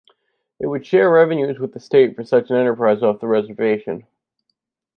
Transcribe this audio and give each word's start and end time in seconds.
It 0.59 0.65
would 0.65 0.83
share 0.83 1.11
revenues 1.11 1.59
with 1.59 1.73
the 1.73 1.79
state 1.79 2.15
for 2.15 2.23
such 2.23 2.49
an 2.49 2.55
enterprise 2.55 3.03
off 3.03 3.19
the 3.19 3.27
reservation. 3.27 4.07